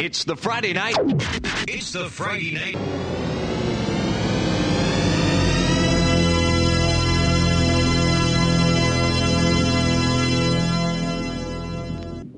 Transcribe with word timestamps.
It's 0.00 0.24
the 0.24 0.34
Friday 0.34 0.72
night. 0.72 0.96
It's 1.68 1.92
the 1.92 2.08
Friday 2.08 2.52
night. 2.52 2.74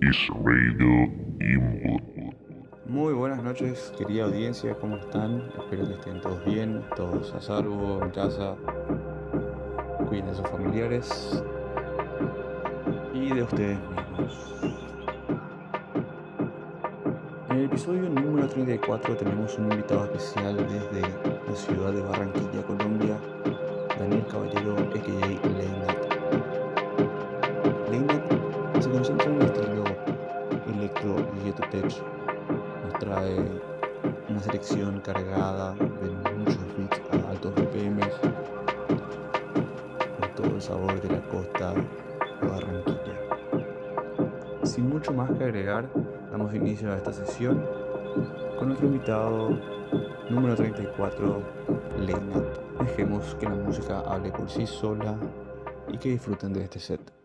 Is 0.02 0.18
Radio 0.42 1.06
Input. 1.40 2.02
Muy 2.86 3.12
buenas 3.12 3.40
noches, 3.44 3.92
querida 3.96 4.24
audiencia, 4.24 4.74
¿cómo 4.80 4.96
están? 4.96 5.48
Espero 5.56 5.86
que 5.86 5.94
estén 5.94 6.20
todos 6.20 6.44
bien, 6.44 6.84
todos 6.96 7.32
a 7.32 7.40
salvo 7.40 8.02
en 8.02 8.10
casa. 8.10 8.56
Cuiden 10.08 10.26
de 10.26 10.34
sus 10.34 10.48
familiares 10.48 11.44
y 13.14 13.32
de 13.32 13.42
ustedes 13.44 13.78
mismos. 13.78 14.91
En 17.52 17.58
el 17.58 17.64
episodio 17.66 18.08
número 18.08 18.48
34 18.48 19.14
tenemos 19.14 19.58
un 19.58 19.70
invitado 19.70 20.06
especial 20.06 20.56
desde 20.56 21.02
la 21.02 21.54
ciudad 21.54 21.92
de 21.92 22.00
Barranquilla, 22.00 22.62
Colombia, 22.66 23.18
Daniel 23.98 24.24
Caballero, 24.30 24.74
a.k.a. 24.78 25.48
Leinat. 25.58 25.98
Leinat 27.90 28.82
se 28.82 28.88
concentra 28.88 29.26
en 29.26 29.34
el 29.34 29.42
estilo 29.42 29.84
electro 30.66 31.26
y 31.44 31.52
tech 31.52 31.84
nos 32.84 32.98
trae 32.98 33.36
una 34.30 34.40
selección 34.40 35.00
cargada 35.00 35.74
de 35.74 36.32
muchos 36.38 36.56
beats 36.78 37.02
a 37.12 37.30
altos 37.32 37.54
BPMs 37.54 38.16
con 40.18 40.34
todo 40.36 40.54
el 40.54 40.62
sabor 40.62 40.98
de 41.02 41.08
la 41.10 41.20
costa 41.28 41.74
de 41.74 42.48
Barranquilla. 42.48 43.16
Sin 44.62 44.88
mucho 44.88 45.12
más 45.12 45.30
que 45.32 45.44
agregar, 45.44 45.90
inicio 46.56 46.92
a 46.92 46.96
esta 46.96 47.12
sesión 47.12 47.64
con 48.58 48.68
nuestro 48.68 48.86
invitado 48.86 49.58
número 50.30 50.54
34, 50.56 51.42
Leinat. 51.98 52.58
Dejemos 52.80 53.34
que 53.36 53.46
la 53.46 53.54
música 53.54 54.00
hable 54.00 54.30
por 54.30 54.48
sí 54.48 54.66
sola 54.66 55.16
y 55.88 55.98
que 55.98 56.10
disfruten 56.10 56.52
de 56.52 56.64
este 56.64 56.78
set. 56.78 57.21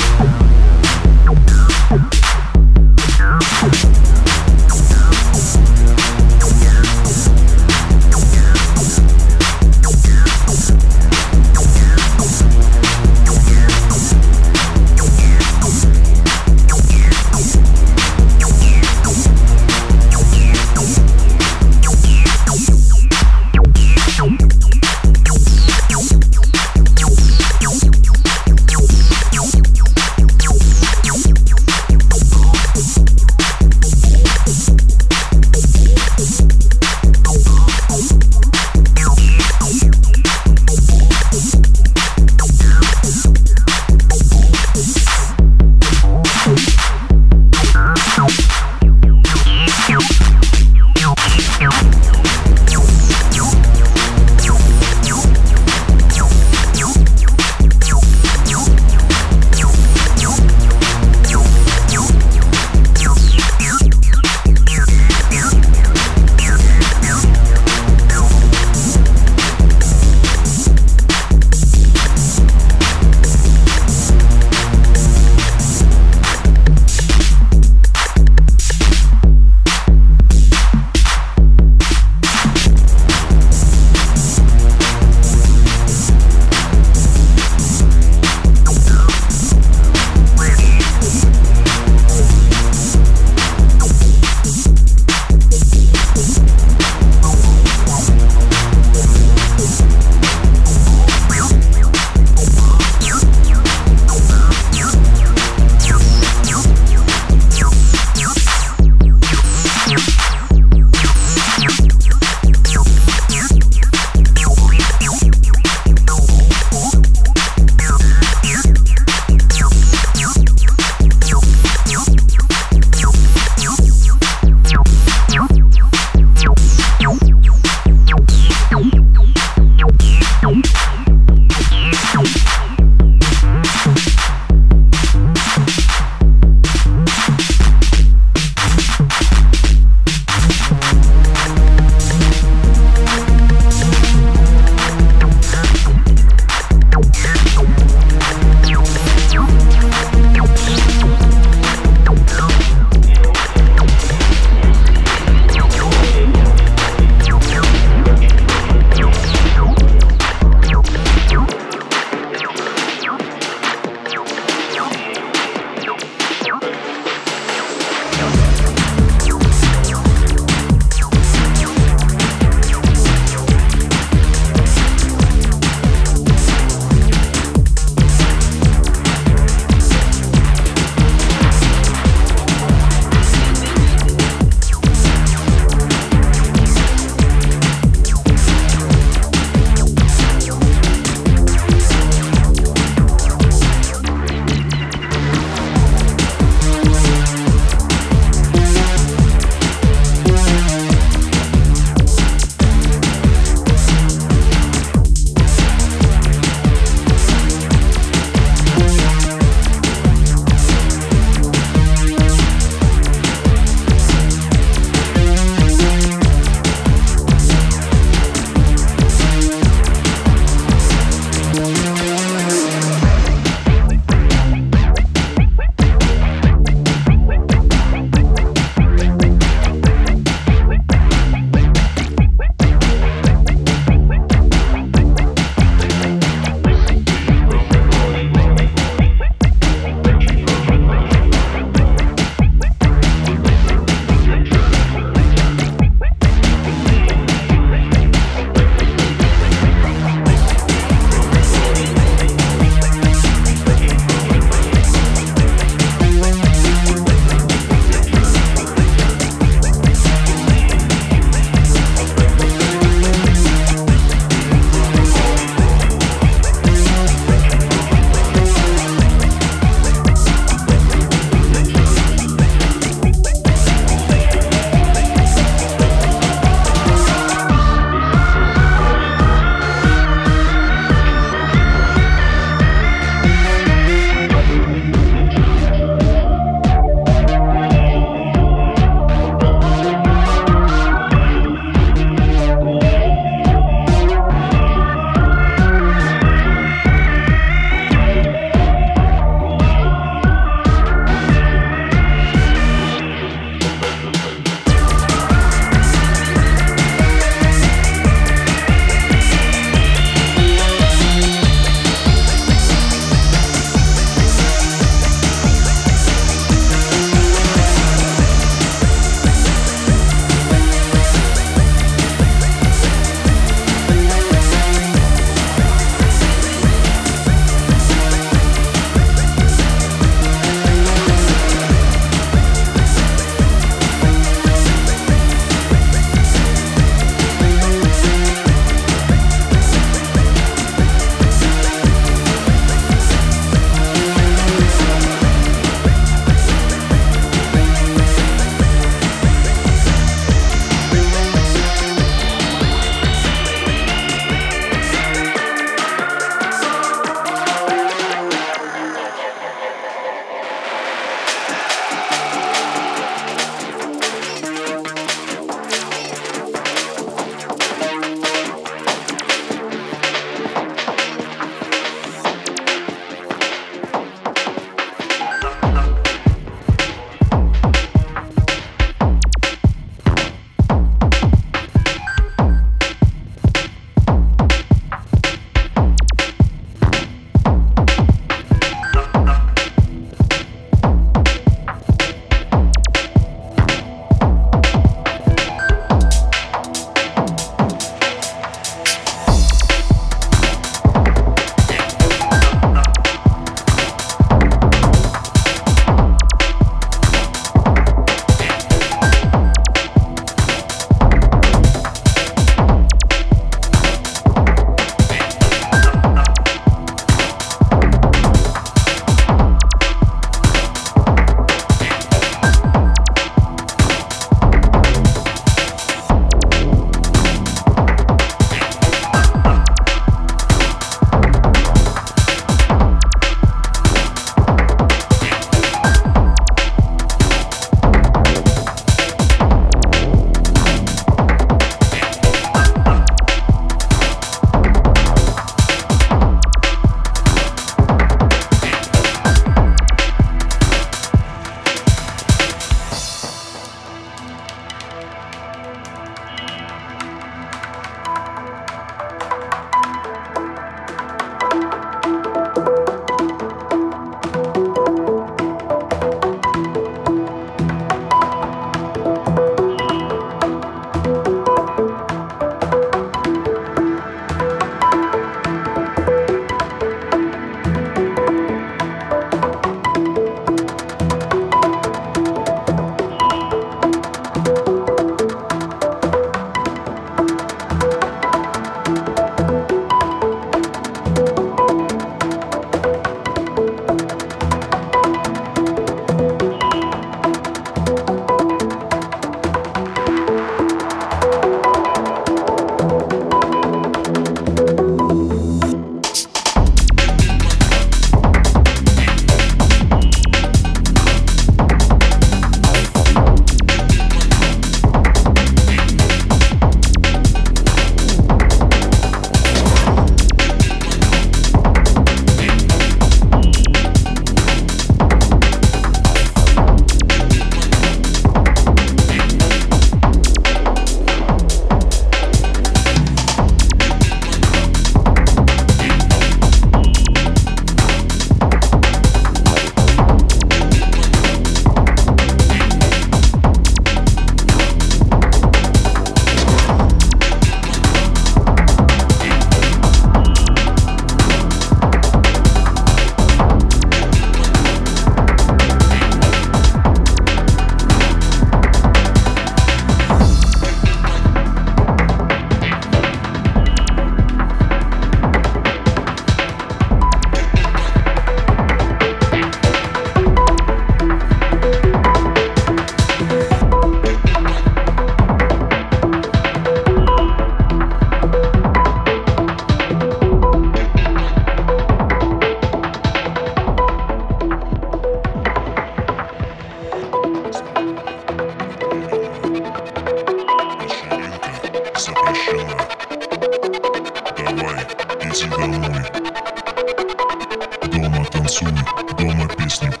monster. 599.79 600.00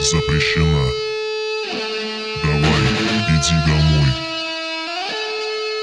Запрещена. 0.00 0.86
Давай, 2.44 2.82
иди 3.30 3.54
домой. 3.66 4.10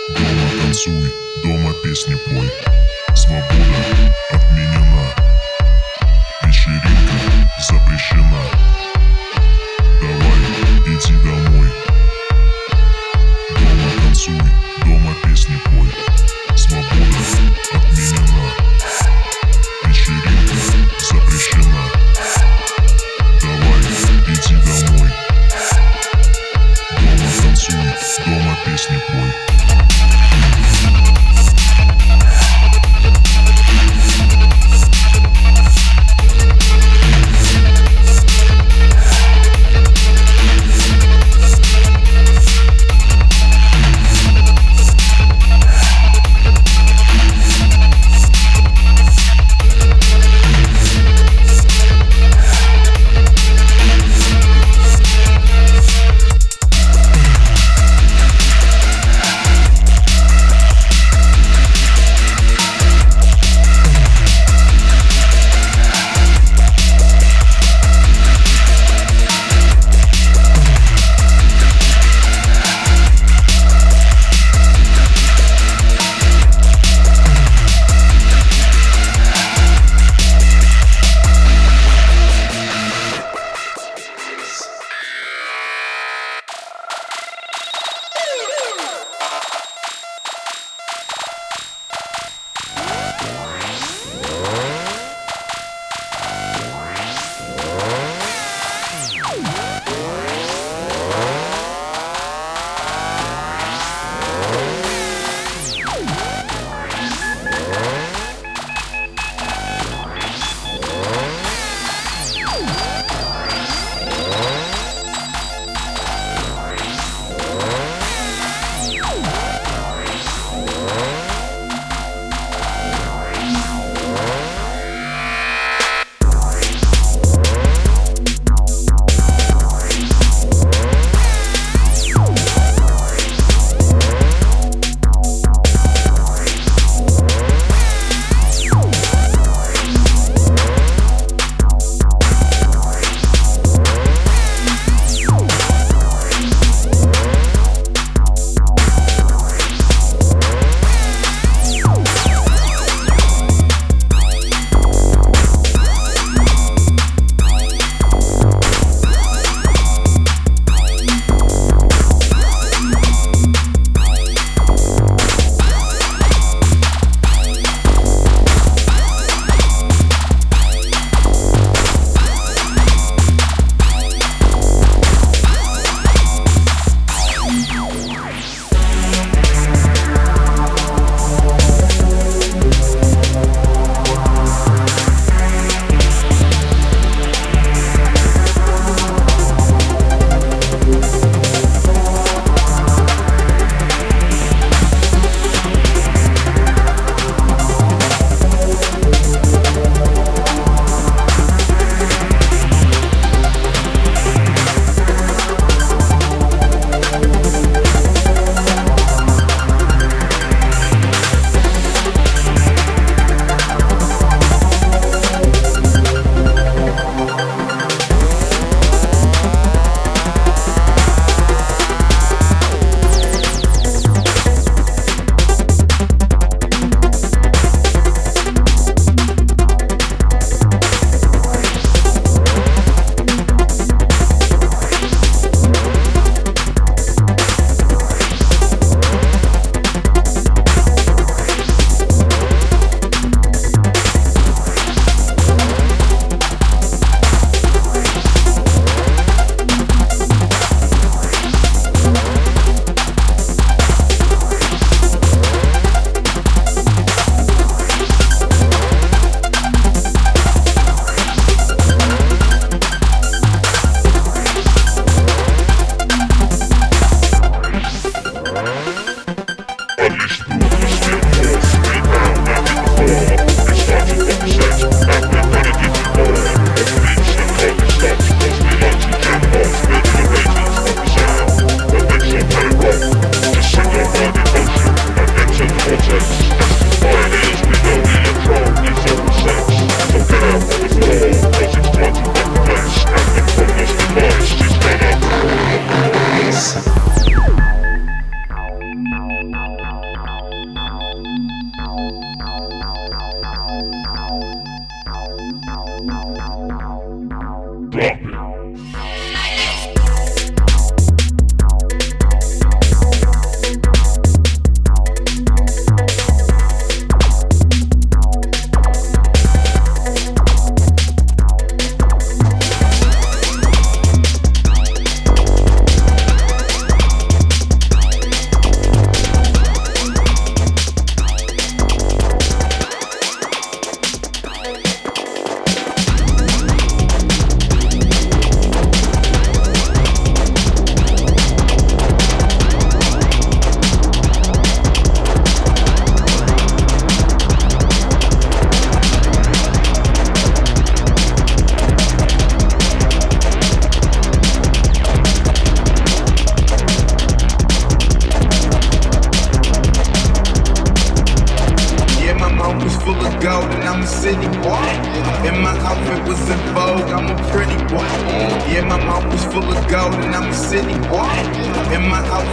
Дома 0.10 0.50
танцуй, 0.62 1.14
дома 1.44 1.74
песни 1.84 2.16
пой. 2.16 2.52
Свобода 3.16 3.80
отменена. 4.32 5.08
Вечеринка 6.44 7.18
запрещена. 7.70 8.44
Давай, 10.02 10.96
иди 10.96 11.14
домой. 11.24 11.70
Дома 13.50 13.92
танцуй, 13.98 14.42
дома 14.86 15.14
песни 15.24 15.60
пой. 15.66 15.90
Свобода 16.58 17.18
отменена. 17.74 18.73
Disney 28.84 29.00
Point. 29.00 29.33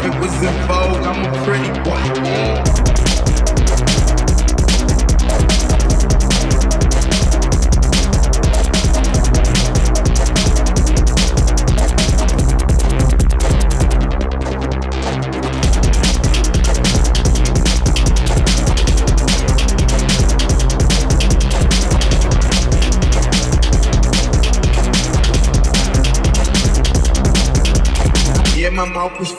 My 0.03 0.19
was 0.19 0.33
in 0.43 0.55
vogue, 0.67 1.05
I'm 1.05 1.27
a 1.27 1.45
pretty 1.45 1.79
boy. 1.83 3.10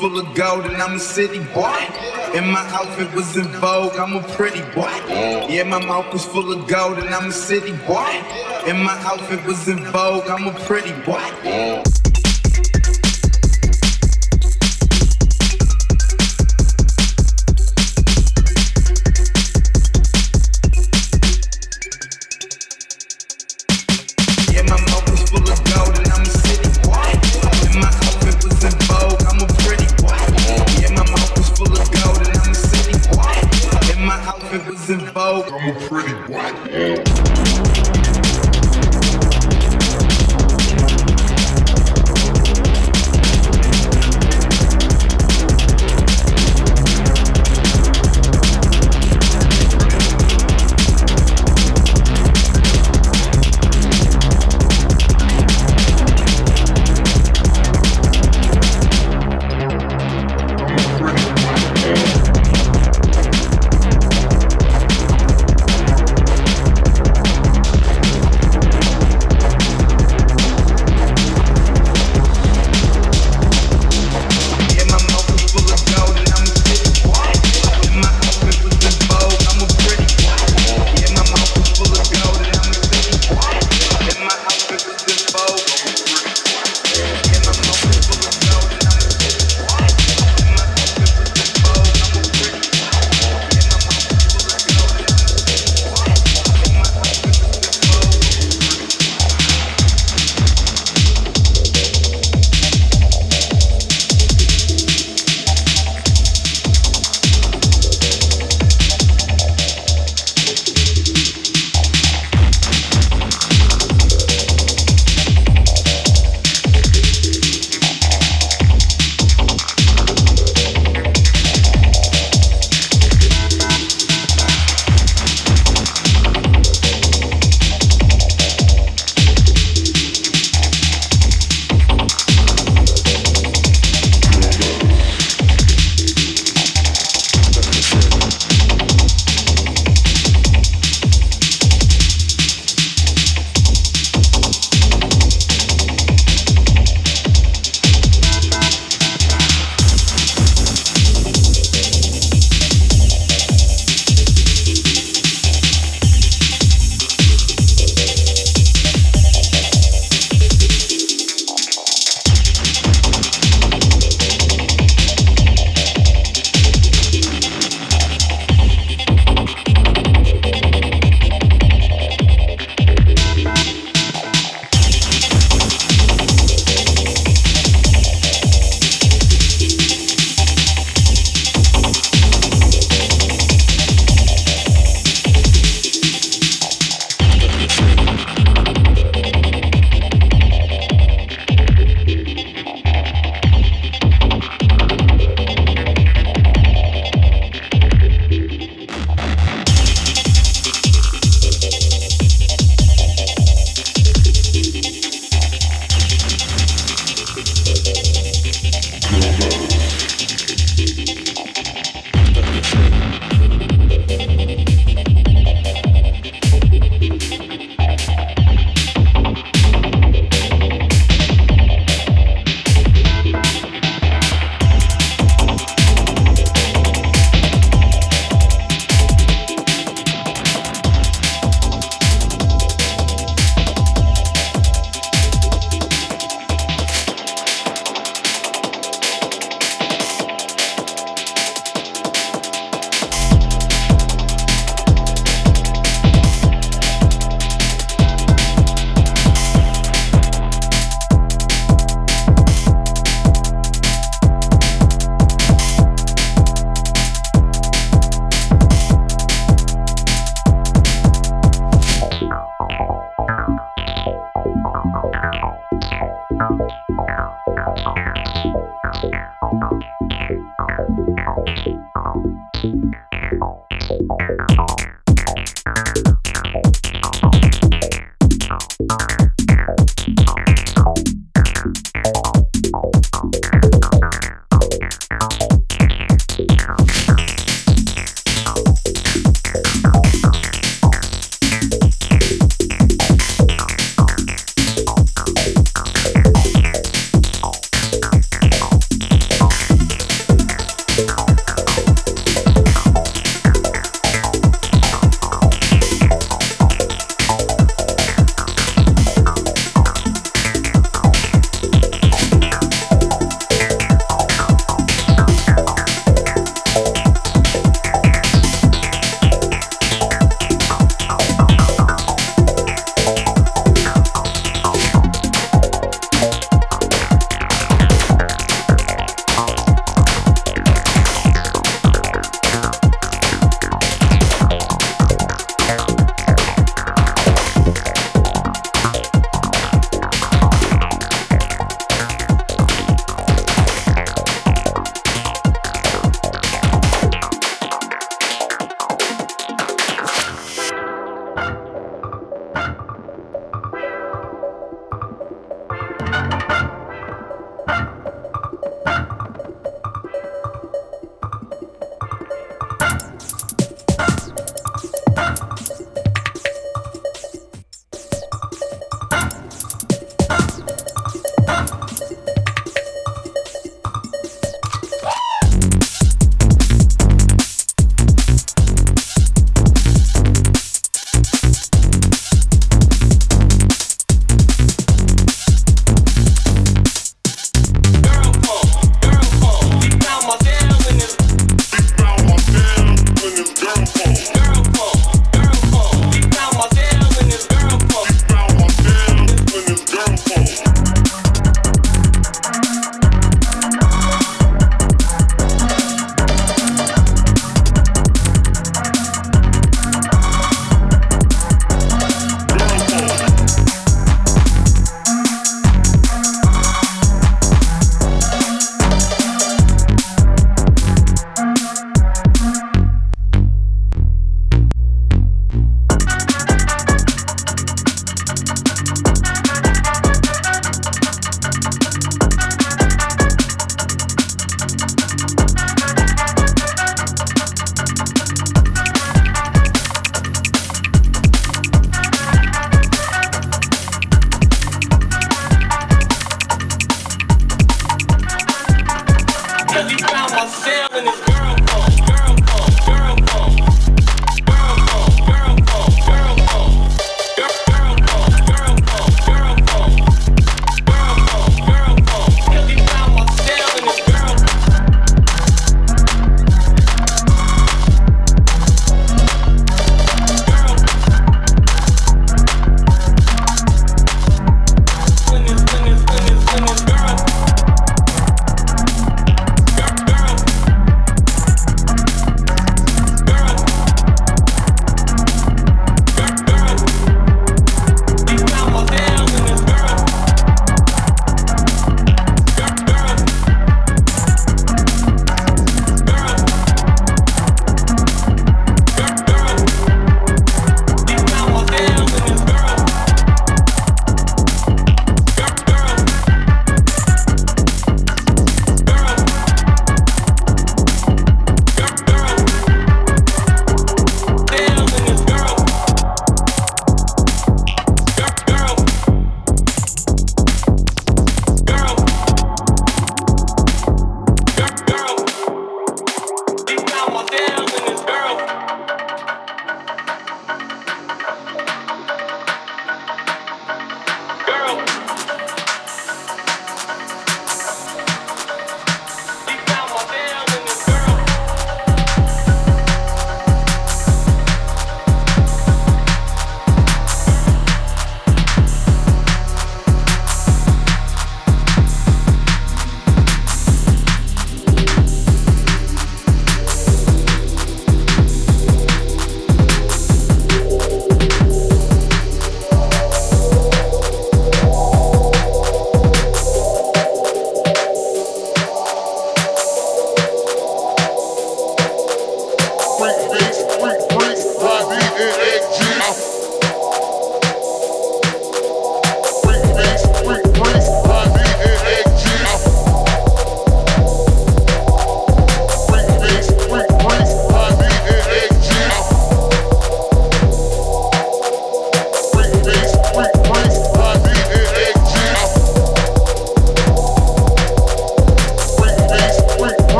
Full 0.00 0.18
of 0.18 0.34
gold 0.34 0.64
and 0.64 0.76
I'm 0.76 0.94
a 0.94 0.98
city 0.98 1.40
boy. 1.52 1.76
And 2.34 2.50
my 2.50 2.64
outfit 2.72 3.12
was 3.14 3.36
in 3.36 3.48
vogue, 3.60 3.96
I'm 3.96 4.14
a 4.16 4.22
pretty 4.34 4.62
boy. 4.74 4.90
Yeah, 5.52 5.64
my 5.64 5.84
mouth 5.84 6.10
was 6.10 6.24
full 6.24 6.50
of 6.52 6.66
gold 6.66 6.98
and 6.98 7.14
I'm 7.14 7.28
a 7.28 7.32
city 7.32 7.72
boy. 7.86 8.10
And 8.66 8.82
my 8.82 8.98
outfit 9.04 9.44
was 9.44 9.68
in 9.68 9.84
vogue, 9.92 10.26
I'm 10.28 10.46
a 10.46 10.58
pretty 10.60 10.92
boy. 11.02 11.89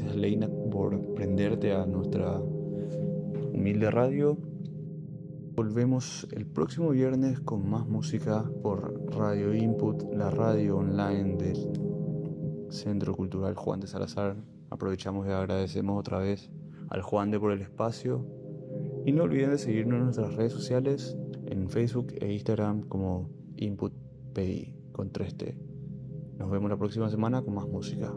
Gracias 0.00 0.16
Leina 0.16 0.48
por 0.70 1.14
prenderte 1.14 1.74
a 1.74 1.84
nuestra 1.84 2.40
humilde 3.52 3.90
radio. 3.90 4.38
Volvemos 5.54 6.26
el 6.32 6.46
próximo 6.46 6.90
viernes 6.90 7.40
con 7.40 7.68
más 7.68 7.86
música 7.86 8.50
por 8.62 9.14
Radio 9.14 9.54
Input, 9.54 10.04
la 10.14 10.30
radio 10.30 10.78
online 10.78 11.36
del 11.36 12.70
Centro 12.70 13.14
Cultural 13.14 13.54
Juan 13.54 13.80
de 13.80 13.88
Salazar. 13.88 14.36
Aprovechamos 14.70 15.26
y 15.26 15.32
agradecemos 15.32 15.98
otra 15.98 16.18
vez 16.18 16.50
al 16.88 17.02
Juan 17.02 17.30
de 17.30 17.38
por 17.38 17.52
el 17.52 17.60
espacio. 17.60 18.26
Y 19.04 19.12
no 19.12 19.24
olviden 19.24 19.50
de 19.50 19.58
seguirnos 19.58 19.98
en 19.98 20.04
nuestras 20.04 20.34
redes 20.34 20.52
sociales, 20.52 21.18
en 21.44 21.68
Facebook 21.68 22.14
e 22.20 22.32
Instagram 22.32 22.82
como 22.88 23.28
InputPI 23.56 24.74
con 24.92 25.12
3T. 25.12 25.56
Nos 26.38 26.50
vemos 26.50 26.70
la 26.70 26.78
próxima 26.78 27.10
semana 27.10 27.42
con 27.42 27.54
más 27.54 27.68
música. 27.68 28.14